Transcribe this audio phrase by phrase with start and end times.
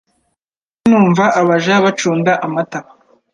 [0.03, 2.79] Nahoze numva abaja bacunda amata